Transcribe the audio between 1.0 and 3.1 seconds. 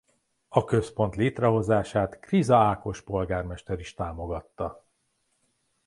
létrehozását Kriza Ákos